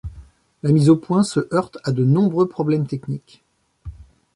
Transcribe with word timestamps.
La 0.63 0.71
mise 0.71 0.89
au 0.89 0.95
point 0.95 1.21
se 1.21 1.41
heurte 1.53 1.77
à 1.83 1.91
de 1.91 2.03
nombreux 2.03 2.47
problèmes 2.47 2.87
techniques. 2.87 3.43